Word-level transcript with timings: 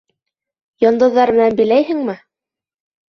Йондоҙҙар 0.85 1.33
менән 1.37 1.59
биләйһеңме? 1.63 2.17